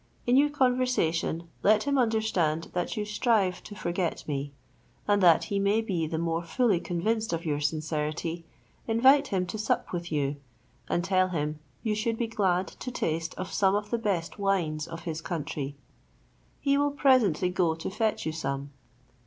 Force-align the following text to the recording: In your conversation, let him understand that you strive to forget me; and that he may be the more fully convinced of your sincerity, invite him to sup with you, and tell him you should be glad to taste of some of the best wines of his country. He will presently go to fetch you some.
In 0.25 0.35
your 0.35 0.49
conversation, 0.49 1.47
let 1.61 1.83
him 1.83 1.95
understand 1.95 2.71
that 2.73 2.97
you 2.97 3.05
strive 3.05 3.61
to 3.61 3.75
forget 3.75 4.27
me; 4.27 4.51
and 5.07 5.21
that 5.21 5.43
he 5.43 5.59
may 5.59 5.79
be 5.81 6.07
the 6.07 6.17
more 6.17 6.41
fully 6.41 6.79
convinced 6.79 7.33
of 7.33 7.45
your 7.45 7.59
sincerity, 7.61 8.43
invite 8.87 9.27
him 9.27 9.45
to 9.45 9.59
sup 9.59 9.93
with 9.93 10.11
you, 10.11 10.37
and 10.89 11.03
tell 11.03 11.27
him 11.27 11.59
you 11.83 11.93
should 11.93 12.17
be 12.17 12.25
glad 12.25 12.67
to 12.67 12.89
taste 12.89 13.35
of 13.35 13.53
some 13.53 13.75
of 13.75 13.91
the 13.91 13.99
best 13.99 14.39
wines 14.39 14.87
of 14.87 15.01
his 15.03 15.21
country. 15.21 15.75
He 16.59 16.79
will 16.79 16.89
presently 16.89 17.49
go 17.49 17.75
to 17.75 17.91
fetch 17.91 18.25
you 18.25 18.31
some. 18.31 18.71